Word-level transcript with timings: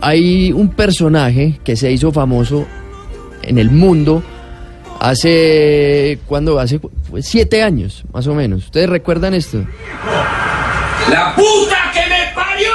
Hay 0.00 0.52
un 0.52 0.68
personaje 0.70 1.60
que 1.64 1.76
se 1.76 1.90
hizo 1.92 2.12
famoso 2.12 2.66
en 3.42 3.58
el 3.58 3.70
mundo 3.70 4.22
hace, 5.00 6.18
¿cuándo? 6.26 6.58
Hace 6.58 6.80
siete 7.20 7.62
años, 7.62 8.04
más 8.12 8.26
o 8.26 8.34
menos. 8.34 8.64
¿Ustedes 8.64 8.88
recuerdan 8.88 9.34
esto? 9.34 9.58
¡La 11.10 11.34
puta 11.34 11.76
que 11.92 12.00
me 12.08 12.34
parió! 12.34 12.72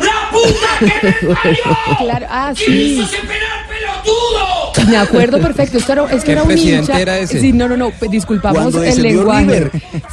¡La 0.00 0.30
puta 0.30 0.78
que 0.78 1.06
me 1.26 1.34
parió! 1.34 1.62
Claro, 1.98 2.26
ah, 2.28 2.52
¿Quién 2.56 2.70
sí. 2.70 2.92
hizo 2.92 3.02
ese 3.04 3.16
penal 3.18 3.66
pelotudo? 3.68 4.49
Me 4.88 4.96
acuerdo 4.96 5.38
perfecto. 5.40 5.78
Esto 5.78 5.92
era, 5.92 6.04
es 6.04 6.20
que 6.20 6.26
¿Qué 6.26 6.32
era 6.32 6.42
un 6.42 6.56
hincha. 6.56 7.00
era 7.00 7.18
ese? 7.18 7.40
Sí, 7.40 7.52
no, 7.52 7.68
no, 7.68 7.76
no. 7.76 7.92
Disculpamos 8.10 8.60
Cuando 8.60 8.82
el 8.82 9.02
lenguaje. 9.02 9.44
River. 9.44 9.70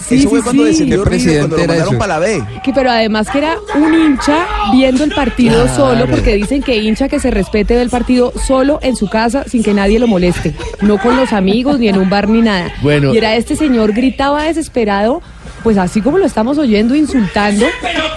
Sí, 0.08 0.16
Eso 0.20 0.30
fue 0.30 0.40
sí, 0.40 0.44
cuando 0.44 0.64
sí. 0.64 0.70
descendió 0.70 1.04
¿Qué 1.04 1.10
River, 1.10 1.50
cuando 1.50 1.92
lo 1.92 1.98
para 1.98 2.14
la 2.14 2.20
B. 2.20 2.44
Que, 2.64 2.74
pero 2.74 2.92
además 2.92 3.30
que 3.30 3.38
era 3.40 3.56
un 3.76 3.94
hincha 3.94 4.46
viendo 4.72 5.04
el 5.04 5.12
partido 5.14 5.68
solo, 5.76 6.08
porque 6.08 6.36
dicen 6.36 6.62
que 6.62 6.78
hincha 6.78 7.08
que 7.08 7.20
se 7.20 7.32
respete 7.32 7.76
del 7.76 7.90
partido 7.90 8.34
solo 8.46 8.80
en 8.82 8.96
su 8.96 9.10
casa 9.10 9.44
sin 9.48 9.64
que 9.64 9.74
nadie 9.74 10.00
lo 10.00 10.08
moleste, 10.08 10.54
no 10.82 10.98
con 10.98 11.16
los 11.18 11.34
amigos 11.34 11.80
ni 11.80 11.88
en 11.88 11.98
un 11.98 12.10
bar 12.10 12.30
ni 12.30 12.42
nada. 12.42 12.72
Bueno. 12.82 13.14
Y 13.14 13.18
era 13.18 13.36
este 13.36 13.56
señor 13.56 13.94
gritaba 13.94 14.44
desesperado, 14.44 15.22
pues 15.64 15.78
así 15.78 16.02
como 16.02 16.18
lo 16.18 16.26
estamos 16.26 16.58
oyendo, 16.58 16.96
insultando 16.96 17.66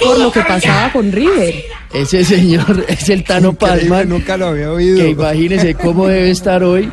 por 0.02 0.19
lo 0.19 0.33
que 0.33 0.41
pasaba 0.41 0.92
con 0.92 1.10
River. 1.12 1.55
Ese 1.92 2.24
señor 2.24 2.84
es 2.88 3.08
el 3.08 3.24
Tano 3.24 3.52
Palma. 3.52 4.05
nunca 4.05 4.36
lo 4.36 4.48
había 4.48 4.70
oído. 4.72 4.98
Que 4.98 5.08
imagínese 5.10 5.74
cómo 5.74 6.06
debe 6.06 6.30
estar 6.30 6.62
hoy. 6.62 6.91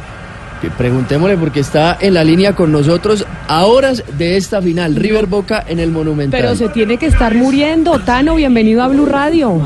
Que 0.61 0.71
preguntémosle 0.71 1.37
porque 1.37 1.59
está 1.59 1.97
en 2.01 2.15
la 2.15 2.23
línea 2.23 2.53
con 2.55 2.71
nosotros 2.71 3.25
a 3.47 3.65
horas 3.67 4.03
de 4.17 4.37
esta 4.37 4.59
final. 4.59 4.95
River 4.95 5.27
Boca 5.27 5.63
en 5.67 5.77
el 5.79 5.91
Monumental. 5.91 6.39
Pero 6.41 6.55
se 6.55 6.69
tiene 6.69 6.97
que 6.97 7.05
estar 7.05 7.35
muriendo. 7.35 7.99
Tano, 7.99 8.33
bienvenido 8.35 8.81
a 8.81 8.87
Blue 8.87 9.05
Radio. 9.05 9.61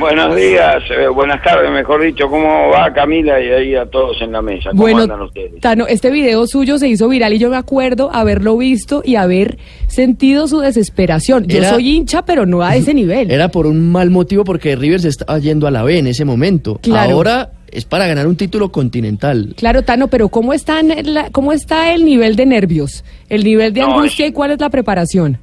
Buenos 0.00 0.34
días, 0.34 0.76
eh, 0.96 1.08
buenas 1.08 1.42
tardes, 1.42 1.70
mejor 1.70 2.02
dicho. 2.02 2.26
¿Cómo 2.28 2.70
va 2.70 2.90
Camila 2.94 3.38
y 3.38 3.48
ahí 3.50 3.74
a 3.74 3.84
todos 3.84 4.16
en 4.22 4.32
la 4.32 4.40
mesa? 4.40 4.70
¿Cómo 4.70 4.82
Bueno, 4.82 5.02
andan 5.02 5.20
ustedes? 5.22 5.60
Tano, 5.60 5.86
este 5.86 6.10
video 6.10 6.46
suyo 6.46 6.78
se 6.78 6.88
hizo 6.88 7.06
viral 7.08 7.34
y 7.34 7.38
yo 7.38 7.50
me 7.50 7.56
acuerdo 7.56 8.08
haberlo 8.10 8.56
visto 8.56 9.02
y 9.04 9.16
haber 9.16 9.58
sentido 9.88 10.46
su 10.48 10.60
desesperación. 10.60 11.44
Yo 11.48 11.58
Era- 11.58 11.70
soy 11.70 11.90
hincha, 11.96 12.24
pero 12.24 12.46
no 12.46 12.62
a 12.62 12.76
ese 12.76 12.94
nivel. 12.94 13.30
Era 13.30 13.48
por 13.48 13.66
un 13.66 13.90
mal 13.92 14.08
motivo 14.10 14.44
porque 14.44 14.74
River 14.76 15.00
se 15.00 15.08
estaba 15.08 15.38
yendo 15.38 15.66
a 15.66 15.70
la 15.70 15.82
B 15.82 15.98
en 15.98 16.06
ese 16.06 16.24
momento. 16.24 16.78
Claro. 16.80 17.12
Ahora 17.16 17.50
es 17.72 17.84
para 17.84 18.06
ganar 18.06 18.26
un 18.26 18.36
título 18.36 18.70
continental. 18.70 19.54
Claro, 19.56 19.82
Tano, 19.82 20.08
pero 20.08 20.28
¿cómo, 20.28 20.52
están 20.52 20.88
la- 21.04 21.30
¿cómo 21.30 21.52
está 21.52 21.92
el 21.92 22.04
nivel 22.04 22.36
de 22.36 22.46
nervios? 22.46 23.04
¿El 23.28 23.44
nivel 23.44 23.72
de 23.72 23.80
No, 23.80 23.94
angustia 23.96 24.24
es- 24.26 24.30
y 24.30 24.34
cuál 24.34 24.52
es 24.52 24.60
la 24.60 24.70
preparación? 24.70 25.38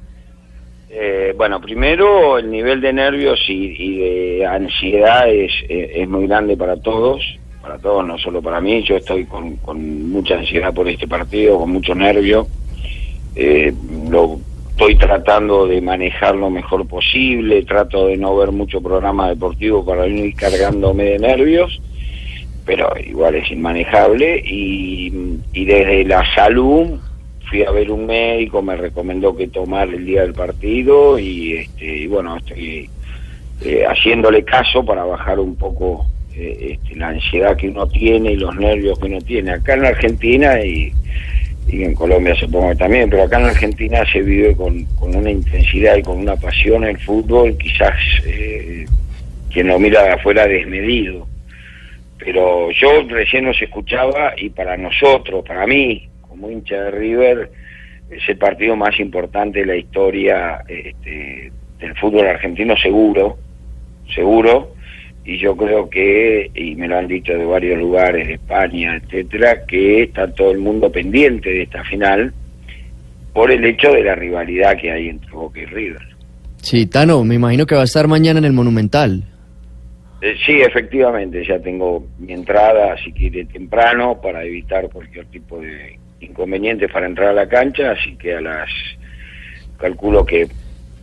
Eh, 0.90 1.34
bueno, 1.36 1.60
primero 1.60 2.38
el 2.38 2.50
nivel 2.50 2.80
de 2.80 2.92
nervios 2.92 3.38
y, 3.48 3.74
y 3.78 3.98
de 3.98 4.46
ansiedad 4.46 5.28
es, 5.30 5.52
es 5.68 6.08
muy 6.08 6.26
grande 6.26 6.56
para 6.56 6.76
todos, 6.76 7.20
para 7.60 7.78
todos, 7.78 8.06
no 8.06 8.16
solo 8.18 8.40
para 8.40 8.60
mí. 8.60 8.82
Yo 8.82 8.96
estoy 8.96 9.24
con, 9.26 9.56
con 9.56 10.10
mucha 10.10 10.38
ansiedad 10.38 10.72
por 10.72 10.88
este 10.88 11.06
partido, 11.06 11.58
con 11.58 11.70
mucho 11.70 11.94
nervio. 11.94 12.46
Eh, 13.34 13.74
lo 14.10 14.38
estoy 14.70 14.94
tratando 14.96 15.66
de 15.66 15.80
manejar 15.82 16.34
lo 16.36 16.48
mejor 16.48 16.86
posible, 16.86 17.62
trato 17.64 18.06
de 18.06 18.16
no 18.16 18.34
ver 18.36 18.50
mucho 18.52 18.80
programa 18.80 19.28
deportivo 19.28 19.84
para 19.84 20.06
no 20.06 20.14
ir 20.24 20.34
cargándome 20.34 21.04
de 21.04 21.18
nervios, 21.18 21.78
pero 22.66 22.92
igual 22.98 23.36
es 23.36 23.50
inmanejable. 23.50 24.42
Y, 24.44 25.10
desde 25.54 26.04
la 26.04 26.22
salud 26.34 26.98
fui 27.48 27.62
a 27.62 27.70
ver 27.70 27.90
un 27.90 28.06
médico, 28.06 28.60
me 28.60 28.76
recomendó 28.76 29.34
que 29.36 29.46
tomar 29.46 29.88
el 29.88 30.04
día 30.04 30.22
del 30.22 30.34
partido 30.34 31.18
y, 31.18 31.54
este, 31.54 31.98
y 31.98 32.06
bueno, 32.08 32.36
estoy 32.36 32.90
eh, 33.64 33.84
haciéndole 33.88 34.44
caso 34.44 34.84
para 34.84 35.04
bajar 35.04 35.38
un 35.38 35.56
poco 35.56 36.06
eh, 36.34 36.76
este, 36.78 36.96
la 36.96 37.08
ansiedad 37.08 37.56
que 37.56 37.68
uno 37.68 37.86
tiene 37.86 38.32
y 38.32 38.36
los 38.36 38.54
nervios 38.56 38.98
que 38.98 39.06
uno 39.06 39.20
tiene. 39.20 39.52
Acá 39.52 39.74
en 39.74 39.82
la 39.82 39.88
Argentina 39.88 40.60
y, 40.60 40.92
y 41.68 41.84
en 41.84 41.94
Colombia 41.94 42.34
supongo 42.34 42.70
que 42.70 42.76
también, 42.76 43.08
pero 43.08 43.24
acá 43.24 43.36
en 43.38 43.44
la 43.44 43.50
Argentina 43.50 44.04
se 44.12 44.22
vive 44.22 44.54
con, 44.56 44.84
con 44.96 45.14
una 45.14 45.30
intensidad 45.30 45.96
y 45.96 46.02
con 46.02 46.18
una 46.18 46.36
pasión 46.36 46.84
el 46.84 46.98
fútbol, 46.98 47.56
quizás 47.56 47.94
eh, 48.24 48.86
quien 49.52 49.68
lo 49.68 49.78
mira 49.78 50.02
de 50.02 50.10
afuera 50.10 50.46
desmedido. 50.46 51.26
Pero 52.18 52.70
yo 52.70 53.02
recién 53.08 53.44
los 53.44 53.60
escuchaba 53.60 54.34
y 54.36 54.50
para 54.50 54.76
nosotros, 54.76 55.44
para 55.46 55.66
mí, 55.66 56.08
como 56.22 56.50
hincha 56.50 56.84
de 56.84 56.90
River, 56.90 57.50
es 58.10 58.28
el 58.28 58.38
partido 58.38 58.76
más 58.76 58.98
importante 59.00 59.60
de 59.60 59.66
la 59.66 59.76
historia 59.76 60.62
este, 60.68 61.52
del 61.78 61.96
fútbol 61.96 62.26
argentino, 62.26 62.76
seguro, 62.76 63.36
seguro. 64.14 64.74
Y 65.24 65.38
yo 65.38 65.56
creo 65.56 65.90
que, 65.90 66.50
y 66.54 66.76
me 66.76 66.86
lo 66.86 66.98
han 66.98 67.08
dicho 67.08 67.32
de 67.32 67.44
varios 67.44 67.78
lugares 67.78 68.28
de 68.28 68.34
España, 68.34 68.96
etcétera, 68.96 69.66
que 69.66 70.04
está 70.04 70.32
todo 70.32 70.52
el 70.52 70.58
mundo 70.58 70.90
pendiente 70.90 71.50
de 71.50 71.62
esta 71.62 71.82
final 71.84 72.32
por 73.32 73.50
el 73.50 73.64
hecho 73.64 73.90
de 73.90 74.04
la 74.04 74.14
rivalidad 74.14 74.78
que 74.80 74.92
hay 74.92 75.08
entre 75.08 75.30
Boca 75.32 75.60
y 75.60 75.66
River. 75.66 76.02
Sí, 76.62 76.86
Tano, 76.86 77.24
me 77.24 77.34
imagino 77.34 77.66
que 77.66 77.74
va 77.74 77.82
a 77.82 77.84
estar 77.84 78.06
mañana 78.06 78.38
en 78.38 78.44
el 78.44 78.52
Monumental. 78.52 79.24
Eh, 80.26 80.36
sí, 80.44 80.60
efectivamente, 80.60 81.44
ya 81.46 81.60
tengo 81.60 82.04
mi 82.18 82.32
entrada, 82.32 82.94
así 82.94 83.12
que 83.12 83.26
iré 83.26 83.44
temprano 83.44 84.20
para 84.20 84.42
evitar 84.42 84.88
cualquier 84.90 85.26
tipo 85.26 85.60
de 85.60 86.00
inconveniente 86.18 86.88
para 86.88 87.06
entrar 87.06 87.28
a 87.28 87.32
la 87.32 87.48
cancha, 87.48 87.92
así 87.92 88.16
que 88.16 88.34
a 88.34 88.40
las, 88.40 88.68
calculo 89.78 90.26
que 90.26 90.48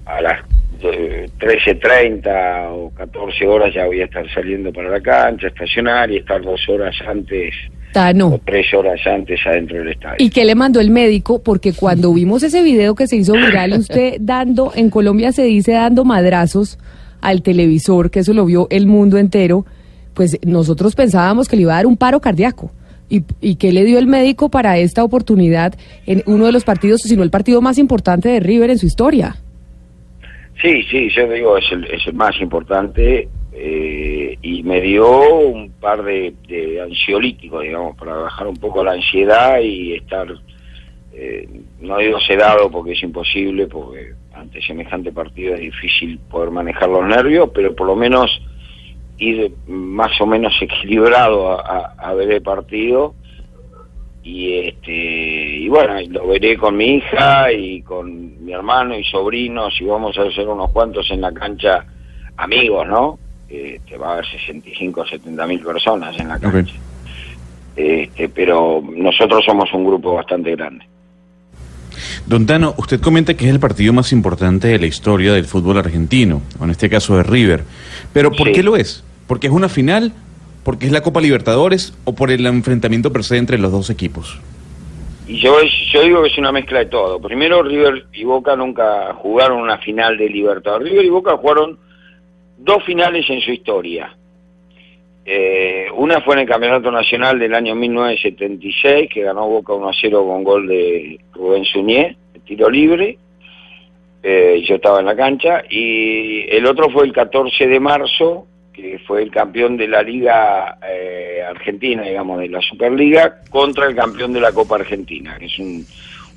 a 0.06 0.22
las 0.22 0.42
eh, 0.82 1.30
13.30 1.40 2.68
o 2.72 2.92
14 2.94 3.48
horas 3.48 3.74
ya 3.74 3.86
voy 3.86 4.02
a 4.02 4.06
estar 4.06 4.30
saliendo 4.34 4.74
para 4.74 4.90
la 4.90 5.00
cancha, 5.00 5.48
estacionar 5.48 6.12
y 6.12 6.18
estar 6.18 6.42
dos 6.42 6.60
horas 6.68 6.94
antes 7.08 7.54
o 7.70 7.94
Tano. 7.94 8.42
tres 8.44 8.74
horas 8.74 9.00
antes 9.06 9.40
adentro 9.46 9.78
del 9.78 9.90
estadio. 9.90 10.18
¿Y 10.20 10.32
qué 10.32 10.44
le 10.44 10.56
mandó 10.56 10.82
el 10.82 10.90
médico? 10.90 11.42
Porque 11.42 11.72
cuando 11.72 12.14
vimos 12.14 12.44
ese 12.44 12.62
video 12.62 12.94
que 12.94 13.08
se 13.08 13.16
hizo 13.16 13.32
viral, 13.34 13.72
usted 13.74 14.18
dando, 14.20 14.74
en 14.76 14.90
Colombia 14.90 15.32
se 15.32 15.44
dice 15.44 15.72
dando 15.72 16.04
madrazos 16.04 16.78
al 17.24 17.42
televisor, 17.42 18.12
que 18.12 18.20
eso 18.20 18.34
lo 18.34 18.46
vio 18.46 18.68
el 18.70 18.86
mundo 18.86 19.18
entero, 19.18 19.66
pues 20.14 20.38
nosotros 20.46 20.96
pensábamos 20.96 21.48
que 21.48 21.56
le 21.56 21.64
iba 21.64 21.74
a 21.74 21.78
dar 21.78 21.88
un 21.88 21.98
paro 21.98 22.20
cardíaco. 22.20 22.72
¿Y, 23.10 23.24
y 23.42 23.56
qué 23.56 23.72
le 23.72 23.84
dio 23.84 24.00
el 24.00 24.08
médico 24.08 24.50
para 24.50 24.78
esta 24.78 25.04
oportunidad 25.04 25.74
en 26.06 26.24
uno 26.26 26.46
de 26.46 26.52
los 26.52 26.64
partidos, 26.64 27.02
sino 27.02 27.24
el 27.24 27.30
partido 27.30 27.62
más 27.62 27.78
importante 27.78 28.30
de 28.30 28.40
River 28.40 28.70
en 28.70 28.78
su 28.78 28.86
historia? 28.86 29.36
Sí, 30.62 30.84
sí, 30.84 31.10
yo 31.10 31.28
digo, 31.30 31.58
es 31.58 31.72
el, 31.72 31.84
es 31.86 32.08
el 32.08 32.14
más 32.14 32.40
importante 32.40 33.28
eh, 33.54 34.38
y 34.42 34.64
me 34.64 34.82
dio 34.82 35.40
un 35.40 35.72
par 35.72 36.04
de, 36.04 36.34
ansiolíticos, 36.82 37.64
digamos, 37.64 37.98
para 37.98 38.16
bajar 38.16 38.48
un 38.48 38.58
poco 38.58 38.84
la 38.84 38.94
ansiedad 38.94 39.60
y 39.60 39.94
estar, 39.94 40.28
eh, 41.14 41.48
no 41.82 41.98
digo 41.98 42.20
sedado 42.22 42.72
porque 42.72 42.94
es 42.94 43.04
imposible, 43.04 43.68
porque 43.68 44.14
ante 44.34 44.62
semejante 44.62 45.12
partido 45.12 45.54
es 45.56 45.62
difícil 45.62 46.20
poder 46.30 46.52
manejar 46.52 46.90
los 46.90 47.06
nervios, 47.06 47.50
pero 47.54 47.76
por 47.76 47.88
lo 47.88 47.96
menos 47.96 48.30
ir 49.18 49.52
más 49.68 50.20
o 50.22 50.26
menos 50.26 50.54
equilibrado 50.62 51.52
a, 51.52 51.62
a- 51.62 51.94
a 52.10 52.14
ver 52.14 52.32
el 52.32 52.42
partido. 52.42 53.14
Y 54.26 54.54
este 54.60 54.92
y 54.94 55.68
bueno 55.68 55.96
lo 56.10 56.28
veré 56.28 56.56
con 56.58 56.78
mi 56.78 56.96
hija 56.96 57.52
y 57.52 57.82
con 57.82 58.44
mi 58.46 58.54
hermano 58.54 58.98
y 58.98 59.04
sobrinos 59.04 59.74
y 59.82 59.84
vamos 59.86 60.18
a 60.18 60.32
ser 60.32 60.48
unos 60.48 60.72
cuantos 60.72 61.12
en 61.12 61.20
la 61.20 61.34
cancha 61.34 61.86
amigos 62.38 62.88
no 62.88 63.20
este, 63.50 63.98
va 63.98 64.12
a 64.12 64.14
haber 64.14 64.26
65 64.26 65.02
o 65.02 65.06
70 65.06 65.46
mil 65.46 65.60
personas 65.60 66.18
en 66.18 66.30
la 66.30 66.40
cancha. 66.40 66.74
Este, 67.76 68.30
pero 68.30 68.82
nosotros 68.96 69.44
somos 69.46 69.72
un 69.74 69.84
grupo 69.86 70.14
bastante 70.14 70.56
grande 70.56 70.86
Don 72.26 72.46
Tano, 72.46 72.74
usted 72.78 73.02
comenta 73.02 73.34
que 73.36 73.46
es 73.46 73.52
el 73.52 73.60
partido 73.60 73.92
más 73.94 74.12
importante 74.14 74.70
de 74.70 74.80
la 74.80 74.86
historia 74.86 75.34
del 75.34 75.46
fútbol 75.46 75.78
argentino, 75.78 76.42
o 76.60 76.64
en 76.64 76.70
este 76.70 76.90
caso 76.90 77.18
de 77.18 77.24
River. 77.24 77.64
Pero 78.14 78.32
¿por 78.32 78.48
Sí. 78.48 78.54
qué 78.54 78.64
lo 78.64 78.78
es? 78.78 79.04
¿Porque 79.28 79.48
es 79.48 79.54
una 79.54 79.68
final? 79.70 80.14
¿Porque 80.64 80.86
es 80.86 80.92
la 80.94 81.02
Copa 81.02 81.20
Libertadores? 81.20 81.94
¿O 82.06 82.16
por 82.16 82.32
el 82.32 82.46
enfrentamiento 82.46 83.12
per 83.12 83.24
se 83.26 83.38
entre 83.38 83.58
los 83.58 83.72
dos 83.74 83.90
equipos? 83.90 84.40
Y 85.28 85.40
yo, 85.42 85.58
yo 85.92 86.02
digo 86.04 86.22
que 86.24 86.30
es 86.30 86.38
una 86.38 86.52
mezcla 86.54 86.80
de 86.80 86.86
todo. 86.86 87.20
Primero, 87.20 87.62
River 87.64 88.06
y 88.14 88.24
Boca 88.24 88.56
nunca 88.56 89.14
jugaron 89.16 89.60
una 89.60 89.78
final 89.80 90.18
de 90.18 90.30
Libertadores. 90.30 90.90
River 90.90 91.06
y 91.06 91.10
Boca 91.10 91.36
jugaron 91.38 91.78
dos 92.58 92.84
finales 92.86 93.26
en 93.30 93.42
su 93.42 93.52
historia. 93.52 94.16
Eh, 95.26 95.88
una 95.96 96.22
fue 96.22 96.36
en 96.36 96.42
el 96.42 96.48
Campeonato 96.48 96.92
Nacional 96.92 97.40
del 97.40 97.54
año 97.54 97.76
1976, 97.76 99.10
que 99.10 99.22
ganó 99.22 99.48
Boca 99.48 99.74
1 99.74 99.90
a 99.90 99.94
0 100.00 100.26
con 100.26 100.44
gol 100.44 100.68
de 100.68 101.20
Rubén 101.34 101.64
Suñé, 101.66 102.18
tiro 102.46 102.70
libre. 102.70 103.18
Eh, 104.22 104.64
yo 104.68 104.76
estaba 104.76 105.00
en 105.00 105.06
la 105.06 105.16
cancha. 105.16 105.64
Y 105.70 106.46
el 106.50 106.66
otro 106.66 106.90
fue 106.90 107.06
el 107.06 107.14
14 107.14 107.68
de 107.68 107.80
marzo, 107.80 108.48
que 108.74 109.00
fue 109.00 109.22
el 109.22 109.32
campeón 109.32 109.78
de 109.78 109.88
la 109.88 110.02
Liga 110.02 110.78
eh, 110.90 111.42
Argentina, 111.48 112.04
digamos, 112.04 112.40
de 112.40 112.50
la 112.50 112.62
Superliga, 112.62 113.42
contra 113.50 113.88
el 113.88 113.96
campeón 113.96 114.34
de 114.34 114.42
la 114.42 114.52
Copa 114.52 114.76
Argentina, 114.76 115.38
que 115.38 115.46
es 115.46 115.60
un, 115.60 115.86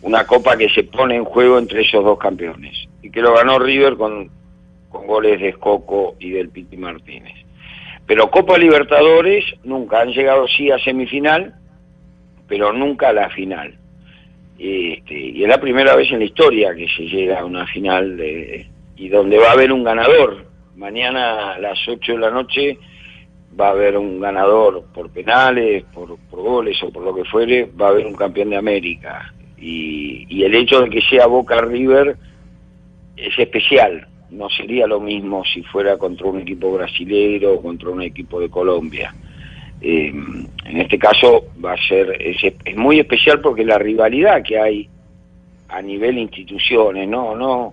una 0.02 0.24
copa 0.26 0.56
que 0.56 0.68
se 0.68 0.84
pone 0.84 1.16
en 1.16 1.24
juego 1.24 1.58
entre 1.58 1.82
esos 1.82 2.04
dos 2.04 2.18
campeones. 2.18 2.88
Y 3.02 3.10
que 3.10 3.20
lo 3.20 3.34
ganó 3.34 3.58
River 3.58 3.96
con, 3.96 4.30
con 4.88 5.06
goles 5.06 5.40
de 5.40 5.50
Escoco 5.50 6.16
y 6.18 6.30
del 6.30 6.50
Piti 6.50 6.76
Martínez. 6.76 7.45
Pero 8.06 8.30
Copa 8.30 8.56
Libertadores 8.56 9.44
nunca 9.64 10.00
han 10.00 10.12
llegado 10.12 10.46
sí 10.46 10.70
a 10.70 10.78
semifinal, 10.78 11.54
pero 12.46 12.72
nunca 12.72 13.08
a 13.08 13.12
la 13.12 13.28
final. 13.30 13.74
Este, 14.58 15.14
y 15.14 15.42
es 15.42 15.48
la 15.48 15.60
primera 15.60 15.94
vez 15.96 16.10
en 16.12 16.20
la 16.20 16.24
historia 16.24 16.74
que 16.74 16.88
se 16.88 17.02
llega 17.02 17.40
a 17.40 17.44
una 17.44 17.66
final 17.66 18.16
de, 18.16 18.66
y 18.96 19.08
donde 19.08 19.38
va 19.38 19.48
a 19.48 19.52
haber 19.52 19.72
un 19.72 19.84
ganador. 19.84 20.46
Mañana 20.76 21.54
a 21.54 21.58
las 21.58 21.78
8 21.86 22.12
de 22.12 22.18
la 22.18 22.30
noche 22.30 22.78
va 23.58 23.68
a 23.68 23.72
haber 23.72 23.96
un 23.96 24.20
ganador 24.20 24.84
por 24.94 25.10
penales, 25.10 25.84
por, 25.92 26.16
por 26.30 26.40
goles 26.40 26.80
o 26.82 26.90
por 26.90 27.02
lo 27.02 27.14
que 27.14 27.24
fuere, 27.24 27.68
va 27.80 27.88
a 27.88 27.90
haber 27.90 28.06
un 28.06 28.14
campeón 28.14 28.50
de 28.50 28.56
América. 28.56 29.34
Y, 29.58 30.26
y 30.28 30.44
el 30.44 30.54
hecho 30.54 30.82
de 30.82 30.90
que 30.90 31.00
sea 31.02 31.26
Boca 31.26 31.60
River 31.60 32.16
es 33.16 33.38
especial, 33.38 34.06
no 34.36 34.50
sería 34.50 34.86
lo 34.86 35.00
mismo 35.00 35.44
si 35.44 35.62
fuera 35.62 35.96
contra 35.96 36.26
un 36.26 36.40
equipo 36.40 36.72
brasileiro 36.72 37.54
o 37.54 37.62
contra 37.62 37.90
un 37.90 38.02
equipo 38.02 38.38
de 38.38 38.50
Colombia. 38.50 39.14
Eh, 39.80 40.12
en 40.64 40.80
este 40.80 40.98
caso 40.98 41.46
va 41.64 41.72
a 41.72 41.88
ser, 41.88 42.16
es, 42.20 42.36
es, 42.64 42.76
muy 42.76 43.00
especial 43.00 43.40
porque 43.40 43.64
la 43.64 43.78
rivalidad 43.78 44.42
que 44.42 44.58
hay 44.58 44.88
a 45.68 45.82
nivel 45.82 46.18
instituciones, 46.18 47.08
no, 47.08 47.34
no, 47.34 47.72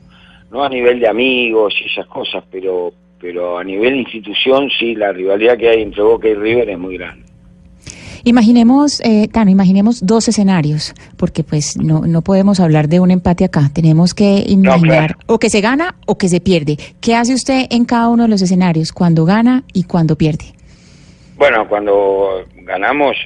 no 0.51 0.63
a 0.63 0.69
nivel 0.69 0.99
de 0.99 1.07
amigos 1.07 1.75
y 1.81 1.85
esas 1.85 2.07
cosas, 2.07 2.43
pero, 2.49 2.91
pero 3.19 3.57
a 3.57 3.63
nivel 3.63 3.95
institución 3.95 4.69
sí, 4.69 4.95
la 4.95 5.11
rivalidad 5.11 5.57
que 5.57 5.69
hay 5.69 5.81
entre 5.81 6.01
Boca 6.01 6.27
y 6.27 6.33
River 6.33 6.69
es 6.69 6.79
muy 6.79 6.97
grande. 6.97 7.32
Imaginemos, 8.25 9.01
eh, 9.01 9.27
Tano, 9.27 9.51
imaginemos 9.51 10.05
dos 10.05 10.29
escenarios, 10.29 10.93
porque 11.17 11.43
pues 11.43 11.75
no, 11.75 12.07
no 12.07 12.21
podemos 12.21 12.61
hablar 12.61 12.87
de 12.87 13.01
un 13.01 13.11
empate 13.11 13.43
acá. 13.43 13.69
Tenemos 13.73 14.13
que 14.13 14.45
imaginar 14.47 14.79
no, 14.79 14.81
claro. 14.81 15.15
o 15.27 15.39
que 15.39 15.49
se 15.49 15.59
gana 15.59 15.95
o 16.05 16.17
que 16.17 16.29
se 16.29 16.39
pierde. 16.39 16.77
¿Qué 17.01 17.15
hace 17.15 17.33
usted 17.33 17.65
en 17.69 17.83
cada 17.83 18.07
uno 18.07 18.23
de 18.23 18.29
los 18.29 18.41
escenarios, 18.41 18.93
cuando 18.93 19.25
gana 19.25 19.63
y 19.73 19.83
cuando 19.83 20.17
pierde? 20.17 20.45
Bueno, 21.35 21.67
cuando 21.67 22.45
ganamos... 22.61 23.17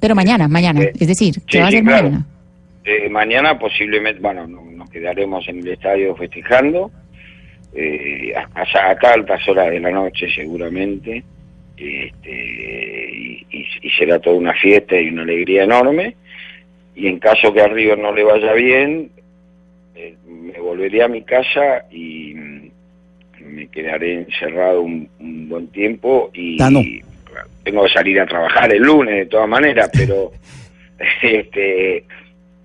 Pero 0.00 0.14
mañana, 0.14 0.48
mañana, 0.48 0.80
eh, 0.80 0.92
es 0.98 1.08
decir, 1.08 1.42
¿qué 1.46 1.52
sí, 1.52 1.58
va 1.58 1.64
a 1.64 1.68
hacer 1.68 1.80
sí, 1.80 1.86
claro. 1.86 2.04
mañana? 2.04 2.26
Eh, 2.84 3.08
mañana 3.10 3.58
posiblemente, 3.58 4.20
bueno, 4.22 4.46
no, 4.46 4.62
nos 4.62 4.88
quedaremos 4.88 5.46
en 5.48 5.58
el 5.58 5.68
estadio 5.68 6.16
festejando, 6.16 6.90
eh, 7.74 8.32
hasta 8.54 9.12
altas 9.12 9.46
horas 9.48 9.70
de 9.70 9.80
la 9.80 9.90
noche 9.90 10.28
seguramente 10.34 11.24
este, 11.76 13.10
y, 13.12 13.46
y, 13.50 13.66
y, 13.82 13.90
será 13.90 14.18
toda 14.18 14.36
una 14.36 14.54
fiesta 14.54 14.98
y 15.00 15.08
una 15.08 15.22
alegría 15.22 15.64
enorme. 15.64 16.16
Y 16.94 17.08
en 17.08 17.18
caso 17.18 17.52
que 17.52 17.60
a 17.60 17.68
River 17.68 17.98
no 17.98 18.12
le 18.12 18.22
vaya 18.22 18.52
bien, 18.52 19.10
eh, 19.94 20.14
me 20.26 20.58
volveré 20.58 21.02
a 21.02 21.08
mi 21.08 21.22
casa 21.22 21.84
y 21.90 22.34
me 23.40 23.66
quedaré 23.68 24.14
encerrado 24.14 24.82
un, 24.82 25.08
un 25.20 25.48
buen 25.48 25.68
tiempo 25.68 26.30
y, 26.32 26.56
Tano. 26.56 26.80
y, 26.80 27.02
tengo 27.62 27.84
que 27.84 27.92
salir 27.92 28.20
a 28.20 28.26
trabajar 28.26 28.72
el 28.72 28.82
lunes 28.82 29.16
de 29.16 29.26
todas 29.26 29.48
maneras, 29.48 29.90
pero 29.92 30.32
este 31.22 32.04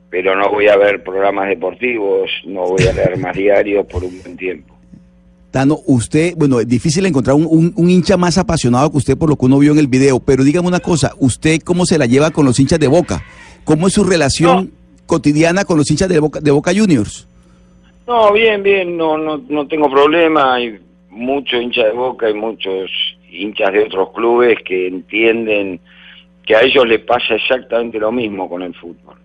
pero 0.10 0.36
no 0.36 0.50
voy 0.50 0.68
a 0.68 0.76
ver 0.76 1.04
programas 1.04 1.50
deportivos, 1.50 2.32
no 2.46 2.62
voy 2.62 2.88
a 2.88 2.94
leer 2.94 3.18
más 3.18 3.36
diarios 3.36 3.86
por 3.86 4.04
un 4.04 4.20
buen 4.22 4.36
tiempo. 4.38 4.69
Tano, 5.52 5.80
usted, 5.88 6.36
bueno, 6.38 6.60
es 6.60 6.68
difícil 6.68 7.06
encontrar 7.06 7.36
un, 7.36 7.48
un, 7.50 7.74
un, 7.76 7.90
hincha 7.90 8.18
más 8.18 8.38
apasionado 8.38 8.92
que 8.92 8.98
usted 8.98 9.18
por 9.18 9.30
lo 9.30 9.36
que 9.36 9.46
uno 9.46 9.58
vio 9.58 9.72
en 9.72 9.80
el 9.80 9.88
video, 9.88 10.20
pero 10.20 10.44
dígame 10.44 10.68
una 10.68 10.80
cosa, 10.80 11.14
¿usted 11.18 11.62
cómo 11.62 11.86
se 11.86 11.98
la 11.98 12.06
lleva 12.06 12.30
con 12.30 12.46
los 12.46 12.60
hinchas 12.60 12.80
de 12.80 12.88
Boca? 12.88 13.24
¿Cómo 13.64 13.88
es 13.88 13.94
su 13.94 14.04
relación 14.04 14.66
no. 14.66 15.06
cotidiana 15.08 15.66
con 15.66 15.78
los 15.78 15.90
hinchas 15.90 16.08
de 16.08 16.20
Boca, 16.20 16.40
de 16.40 16.52
Boca 16.52 16.72
Juniors? 16.76 17.28
No, 18.08 18.32
bien, 18.32 18.62
bien, 18.62 18.96
no, 18.96 19.18
no, 19.18 19.42
no 19.50 19.68
tengo 19.68 19.90
problema, 19.90 20.56
hay 20.56 20.80
muchos 21.10 21.62
hinchas 21.62 21.86
de 21.86 21.92
Boca 21.94 22.30
y 22.30 22.34
muchos 22.34 22.92
hinchas 23.32 23.74
de 23.74 23.84
otros 23.84 24.12
clubes 24.14 24.58
que 24.64 24.88
entienden 24.88 25.80
que 26.46 26.56
a 26.56 26.62
ellos 26.62 26.88
les 26.88 27.02
pasa 27.02 27.36
exactamente 27.36 28.00
lo 28.00 28.12
mismo 28.12 28.50
con 28.50 28.62
el 28.62 28.74
fútbol. 28.76 29.16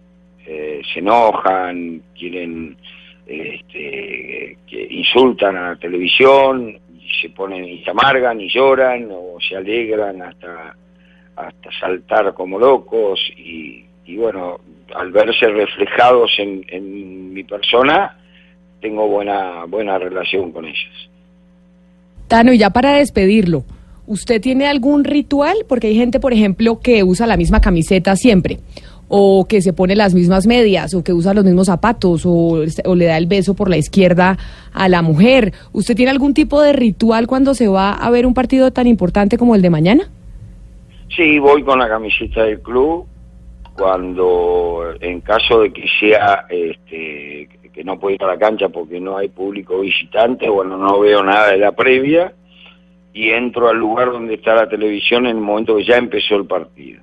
Eh, 0.46 0.82
se 0.92 1.00
enojan, 1.00 2.02
quieren 2.18 2.76
este, 3.26 4.58
que 4.66 4.86
insultan 4.90 5.56
a 5.56 5.70
la 5.70 5.76
televisión, 5.76 6.78
y 6.98 7.20
se 7.20 7.30
ponen 7.30 7.64
y 7.64 7.82
se 7.82 7.90
amargan 7.90 8.40
y 8.40 8.48
lloran 8.48 9.08
o 9.10 9.36
se 9.46 9.56
alegran 9.56 10.22
hasta 10.22 10.76
hasta 11.36 11.70
saltar 11.80 12.32
como 12.32 12.60
locos 12.60 13.18
y, 13.36 13.84
y 14.06 14.16
bueno, 14.16 14.60
al 14.94 15.10
verse 15.10 15.48
reflejados 15.48 16.30
en, 16.38 16.64
en, 16.68 17.32
mi 17.32 17.42
persona, 17.42 18.16
tengo 18.80 19.08
buena 19.08 19.64
buena 19.64 19.98
relación 19.98 20.52
con 20.52 20.64
ellos. 20.64 21.10
Tano, 22.28 22.52
y 22.52 22.58
ya 22.58 22.70
para 22.70 22.96
despedirlo, 22.96 23.64
¿usted 24.06 24.40
tiene 24.40 24.68
algún 24.68 25.02
ritual? 25.02 25.56
Porque 25.68 25.88
hay 25.88 25.96
gente, 25.96 26.20
por 26.20 26.32
ejemplo, 26.32 26.78
que 26.80 27.02
usa 27.02 27.26
la 27.26 27.36
misma 27.36 27.60
camiseta 27.60 28.14
siempre 28.14 28.58
o 29.08 29.46
que 29.48 29.62
se 29.62 29.72
pone 29.72 29.96
las 29.96 30.14
mismas 30.14 30.46
medias, 30.46 30.94
o 30.94 31.04
que 31.04 31.12
usa 31.12 31.34
los 31.34 31.44
mismos 31.44 31.66
zapatos, 31.66 32.24
o, 32.26 32.64
le 32.94 33.04
da 33.04 33.16
el 33.16 33.26
beso 33.26 33.54
por 33.54 33.68
la 33.68 33.76
izquierda 33.76 34.38
a 34.72 34.88
la 34.88 35.02
mujer. 35.02 35.52
¿Usted 35.72 35.94
tiene 35.94 36.10
algún 36.10 36.34
tipo 36.34 36.60
de 36.60 36.72
ritual 36.72 37.26
cuando 37.26 37.54
se 37.54 37.68
va 37.68 37.92
a 37.92 38.10
ver 38.10 38.26
un 38.26 38.34
partido 38.34 38.70
tan 38.72 38.86
importante 38.86 39.38
como 39.38 39.54
el 39.54 39.62
de 39.62 39.70
mañana? 39.70 40.10
Sí, 41.14 41.38
voy 41.38 41.62
con 41.62 41.78
la 41.78 41.88
camiseta 41.88 42.44
del 42.44 42.60
club. 42.60 43.06
Cuando, 43.74 44.94
en 45.00 45.20
caso 45.20 45.60
de 45.60 45.72
que 45.72 45.84
sea, 45.98 46.46
este, 46.48 47.48
que 47.72 47.82
no 47.82 47.98
puedo 47.98 48.14
ir 48.14 48.22
a 48.22 48.28
la 48.28 48.38
cancha 48.38 48.68
porque 48.68 49.00
no 49.00 49.16
hay 49.16 49.28
público 49.28 49.80
visitante, 49.80 50.48
bueno, 50.48 50.78
no 50.78 51.00
veo 51.00 51.24
nada 51.24 51.50
de 51.50 51.58
la 51.58 51.72
previa, 51.72 52.32
y 53.12 53.30
entro 53.30 53.68
al 53.68 53.76
lugar 53.76 54.12
donde 54.12 54.34
está 54.34 54.54
la 54.54 54.68
televisión 54.68 55.26
en 55.26 55.36
el 55.36 55.42
momento 55.42 55.76
que 55.76 55.84
ya 55.84 55.96
empezó 55.96 56.36
el 56.36 56.46
partido. 56.46 57.02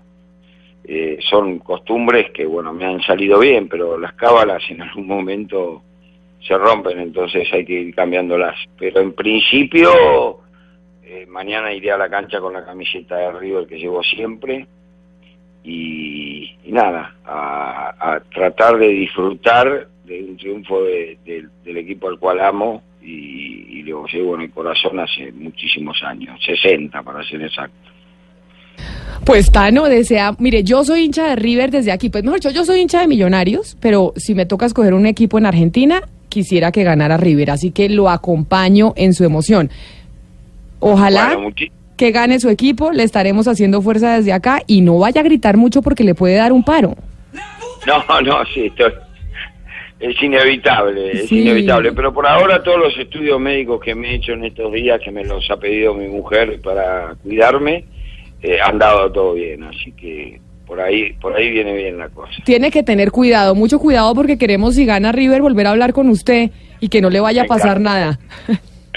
Eh, 0.83 1.19
son 1.29 1.59
costumbres 1.59 2.31
que, 2.31 2.45
bueno, 2.45 2.73
me 2.73 2.85
han 2.85 3.01
salido 3.01 3.39
bien, 3.39 3.67
pero 3.67 3.99
las 3.99 4.13
cábalas 4.13 4.63
en 4.69 4.81
algún 4.81 5.07
momento 5.07 5.83
se 6.41 6.57
rompen, 6.57 6.99
entonces 6.99 7.47
hay 7.53 7.65
que 7.65 7.73
ir 7.73 7.95
cambiándolas. 7.95 8.55
Pero 8.77 8.99
en 8.99 9.13
principio, 9.13 10.39
eh, 11.03 11.25
mañana 11.27 11.73
iré 11.73 11.91
a 11.91 11.97
la 11.97 12.09
cancha 12.09 12.39
con 12.39 12.53
la 12.53 12.65
camiseta 12.65 13.15
de 13.17 13.31
River 13.39 13.67
que 13.67 13.77
llevo 13.77 14.01
siempre 14.03 14.65
y, 15.63 16.55
nada, 16.65 17.15
a, 17.25 18.13
a, 18.13 18.19
tratar 18.21 18.77
de 18.77 18.87
disfrutar 18.87 19.87
de 20.03 20.23
un 20.23 20.37
triunfo 20.37 20.83
de, 20.83 21.17
de, 21.23 21.47
del 21.63 21.77
equipo 21.77 22.07
al 22.07 22.17
cual 22.17 22.39
amo 22.39 22.81
y, 23.01 23.79
y 23.79 23.83
lo 23.83 24.05
llevo 24.07 24.35
en 24.35 24.41
el 24.41 24.51
corazón 24.51 24.99
hace 24.99 25.31
muchísimos 25.31 26.01
años, 26.03 26.43
60 26.43 27.03
para 27.03 27.23
ser 27.23 27.43
exacto. 27.43 27.91
Pues 29.25 29.51
Tano 29.51 29.85
desea, 29.85 30.35
mire, 30.39 30.63
yo 30.63 30.83
soy 30.83 31.03
hincha 31.03 31.29
de 31.29 31.35
River 31.35 31.69
desde 31.69 31.91
aquí, 31.91 32.09
pues 32.09 32.23
mejor 32.23 32.39
dicho, 32.39 32.49
yo 32.49 32.65
soy 32.65 32.79
hincha 32.79 33.01
de 33.01 33.07
Millonarios, 33.07 33.77
pero 33.79 34.13
si 34.15 34.33
me 34.33 34.45
toca 34.45 34.65
escoger 34.65 34.93
un 34.93 35.05
equipo 35.05 35.37
en 35.37 35.45
Argentina, 35.45 36.01
quisiera 36.27 36.71
que 36.71 36.83
ganara 36.83 37.17
River, 37.17 37.51
así 37.51 37.71
que 37.71 37.87
lo 37.87 38.09
acompaño 38.09 38.93
en 38.95 39.13
su 39.13 39.23
emoción. 39.23 39.69
Ojalá 40.79 41.35
bueno, 41.35 41.53
que 41.95 42.11
gane 42.11 42.39
su 42.39 42.49
equipo, 42.49 42.91
le 42.91 43.03
estaremos 43.03 43.47
haciendo 43.47 43.81
fuerza 43.83 44.15
desde 44.15 44.33
acá 44.33 44.63
y 44.65 44.81
no 44.81 44.97
vaya 44.97 45.21
a 45.21 45.23
gritar 45.23 45.55
mucho 45.55 45.83
porque 45.83 46.03
le 46.03 46.15
puede 46.15 46.35
dar 46.35 46.51
un 46.51 46.63
paro. 46.63 46.95
No, 47.85 48.21
no, 48.21 48.43
sí, 48.53 48.65
estoy, 48.65 48.91
es 49.99 50.21
inevitable, 50.23 51.11
es 51.11 51.29
sí. 51.29 51.41
inevitable, 51.41 51.91
pero 51.91 52.11
por 52.11 52.25
ahora 52.25 52.63
todos 52.63 52.79
los 52.79 52.97
estudios 52.97 53.39
médicos 53.39 53.79
que 53.81 53.93
me 53.93 54.09
he 54.09 54.15
hecho 54.15 54.33
en 54.33 54.45
estos 54.45 54.73
días, 54.73 54.99
que 54.99 55.11
me 55.11 55.23
los 55.23 55.47
ha 55.51 55.57
pedido 55.57 55.93
mi 55.93 56.07
mujer 56.07 56.59
para 56.63 57.13
cuidarme, 57.21 57.85
eh, 58.41 58.59
han 58.61 58.79
dado 58.79 59.11
todo 59.11 59.33
bien, 59.33 59.63
así 59.63 59.91
que 59.91 60.39
por 60.65 60.79
ahí 60.79 61.13
por 61.13 61.35
ahí 61.35 61.51
viene 61.51 61.73
bien 61.73 61.97
la 61.97 62.09
cosa. 62.09 62.31
Tiene 62.45 62.71
que 62.71 62.83
tener 62.83 63.11
cuidado, 63.11 63.55
mucho 63.55 63.79
cuidado 63.79 64.13
porque 64.15 64.37
queremos 64.37 64.75
si 64.75 64.85
gana 64.85 65.11
River 65.11 65.41
volver 65.41 65.67
a 65.67 65.71
hablar 65.71 65.93
con 65.93 66.09
usted 66.09 66.51
y 66.79 66.89
que 66.89 67.01
no 67.01 67.09
le 67.09 67.19
vaya 67.19 67.43
a 67.43 67.45
pasar 67.45 67.79
nada. 67.79 68.19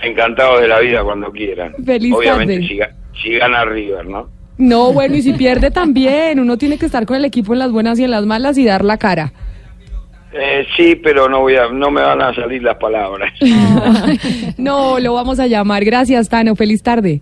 Encantado 0.02 0.60
de 0.60 0.68
la 0.68 0.80
vida 0.80 1.02
cuando 1.02 1.30
quieran. 1.32 1.74
Feliz 1.84 2.14
Obviamente 2.14 2.60
tarde. 2.60 2.94
Si, 3.16 3.22
si 3.22 3.34
gana 3.36 3.64
River, 3.64 4.06
¿no? 4.06 4.28
No, 4.56 4.92
bueno, 4.92 5.16
y 5.16 5.22
si 5.22 5.32
pierde 5.38 5.70
también, 5.70 6.40
uno 6.40 6.56
tiene 6.58 6.78
que 6.78 6.86
estar 6.86 7.06
con 7.06 7.16
el 7.16 7.24
equipo 7.24 7.52
en 7.52 7.58
las 7.58 7.72
buenas 7.72 7.98
y 7.98 8.04
en 8.04 8.10
las 8.10 8.24
malas 8.24 8.58
y 8.58 8.64
dar 8.64 8.84
la 8.84 8.98
cara. 8.98 9.32
Eh, 10.36 10.66
sí, 10.76 10.96
pero 10.96 11.28
no 11.28 11.40
voy 11.40 11.54
a, 11.54 11.68
no 11.68 11.92
me 11.92 12.02
van 12.02 12.20
a 12.20 12.34
salir 12.34 12.62
las 12.62 12.76
palabras. 12.76 13.32
no, 14.58 14.98
lo 14.98 15.14
vamos 15.14 15.38
a 15.38 15.46
llamar. 15.46 15.84
Gracias, 15.84 16.28
Tano. 16.28 16.56
Feliz 16.56 16.82
tarde. 16.82 17.20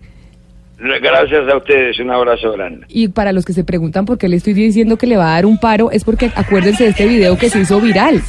Gracias 1.01 1.47
a 1.49 1.57
ustedes, 1.57 1.97
un 1.99 2.11
abrazo 2.11 2.51
grande. 2.51 2.85
Y 2.89 3.07
para 3.07 3.31
los 3.31 3.45
que 3.45 3.53
se 3.53 3.63
preguntan 3.63 4.05
por 4.05 4.17
qué 4.17 4.27
le 4.27 4.35
estoy 4.35 4.53
diciendo 4.53 4.97
que 4.97 5.07
le 5.07 5.15
va 5.17 5.27
a 5.31 5.35
dar 5.35 5.45
un 5.45 5.57
paro, 5.57 5.91
es 5.91 6.03
porque 6.03 6.29
acuérdense 6.35 6.83
de 6.83 6.89
este 6.89 7.05
video 7.05 7.37
que 7.37 7.49
se 7.49 7.59
hizo 7.61 7.79
viral. 7.79 8.21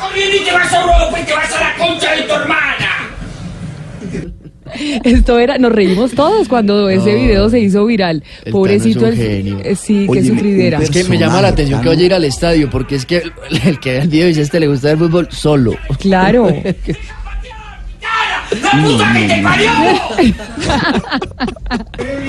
corriendo 0.00 0.36
y 0.36 0.44
te 0.44 0.52
vas 0.52 0.72
a 0.72 0.80
Europa 0.82 1.20
y 1.20 1.24
te 1.24 1.32
vas 1.32 1.54
a 1.54 1.60
la 1.60 1.74
concha 1.86 2.16
de 2.16 2.22
tu 2.22 2.32
hermana. 2.32 2.88
Esto 5.04 5.38
era, 5.38 5.58
nos 5.58 5.70
reímos 5.70 6.12
todos 6.12 6.48
cuando 6.48 6.88
ese 6.88 7.14
video 7.14 7.48
se 7.50 7.60
hizo 7.60 7.84
viral. 7.84 8.24
El 8.44 8.52
Pobrecito 8.52 9.00
Tano 9.00 9.12
es 9.12 9.18
un 9.18 9.24
el- 9.24 9.28
genio. 9.36 9.58
eh, 9.62 9.76
sí, 9.76 10.06
Oye, 10.08 10.22
que 10.22 10.26
sufridera. 10.28 10.78
Es 10.78 10.90
que 10.90 11.04
me 11.04 11.18
llama 11.18 11.42
la 11.42 11.48
atención 11.48 11.82
que 11.82 11.88
vaya 11.88 12.02
a 12.02 12.06
ir 12.06 12.14
al 12.14 12.24
estadio, 12.24 12.68
porque 12.70 12.94
es 12.96 13.04
que 13.06 13.18
el, 13.18 13.32
el 13.66 13.78
que 13.80 13.90
ve 13.92 13.98
el 13.98 14.08
video 14.08 14.26
dice, 14.28 14.40
este 14.42 14.58
le 14.58 14.68
gusta 14.68 14.90
el 14.90 14.98
fútbol 14.98 15.28
solo. 15.30 15.74
Claro. 16.00 16.48
¡La 18.60 18.70
puta 18.82 19.12
que 19.14 19.28
te 19.28 19.42
parió! 19.42 19.70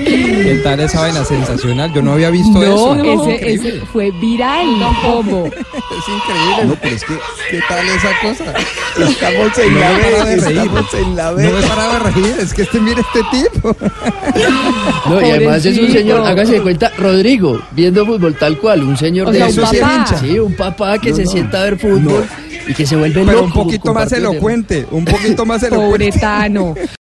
¿Qué 0.05 0.61
tal 0.63 0.79
esa 0.79 1.01
vaina 1.01 1.25
sensacional? 1.25 1.93
Yo 1.93 2.01
no 2.01 2.13
había 2.13 2.29
visto 2.29 2.51
No, 2.59 2.95
eso. 2.95 2.95
ese, 3.29 3.53
ese 3.53 3.71
fue 3.91 4.11
viral. 4.11 4.67
¿Cómo? 5.01 5.45
Es 5.93 6.09
increíble. 6.09 6.65
No, 6.65 6.75
pero 6.81 6.95
es 6.95 7.03
que 7.03 7.13
¿Qué 7.51 7.59
tal 7.69 7.85
esa 7.87 8.09
cosa? 8.21 9.09
estamos 9.09 9.57
en 9.59 9.73
No 9.73 9.79
la 9.79 10.25
de 10.25 10.35
reír. 10.37 10.57
estamos 10.59 10.93
en 10.95 11.15
la 11.15 11.31
B. 11.31 11.43
No 11.43 11.51
me 11.51 11.59
he 11.59 11.67
parado 11.69 11.93
de 11.93 11.99
reír. 11.99 12.35
Es 12.41 12.53
que 12.53 12.61
este, 12.63 12.79
mire 12.79 13.01
este 13.01 13.21
tipo. 13.31 13.75
No, 15.07 15.21
y 15.21 15.29
además 15.31 15.65
es 15.65 15.77
un 15.77 15.91
señor, 15.91 16.25
hágase 16.25 16.53
de 16.53 16.61
cuenta, 16.61 16.91
Rodrigo, 16.97 17.61
viendo 17.71 18.05
fútbol 18.05 18.35
tal 18.35 18.57
cual, 18.57 18.83
un 18.83 18.97
señor 18.97 19.27
O 19.27 19.31
de 19.31 19.37
sea, 19.37 19.47
un 19.47 19.55
papá. 19.79 20.05
Sí, 20.19 20.39
un 20.39 20.55
papá 20.55 20.97
que 20.97 21.11
No, 21.11 21.15
se 21.17 21.23
no. 21.25 21.31
sienta 21.31 21.59
a 21.61 21.63
ver 21.65 21.77
fútbol 21.77 22.25
y 22.67 22.73
que 22.73 22.85
se 22.85 22.95
vuelve 22.95 23.23
Pero 23.25 23.31
loco 23.41 23.45
un 23.45 23.53
poquito 23.65 23.93
más 23.93 24.09
de- 24.09 24.17
elocuente. 24.17 24.85
Un 24.91 25.05
poquito 25.05 25.45
más 25.45 25.61
elocuente. 25.63 26.11
Pobretano. 26.11 26.75